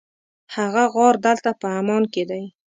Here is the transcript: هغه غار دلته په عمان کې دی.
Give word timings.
هغه 0.55 0.83
غار 0.93 1.15
دلته 1.27 1.49
په 1.61 1.67
عمان 1.77 2.03
کې 2.13 2.23
دی. 2.29 2.43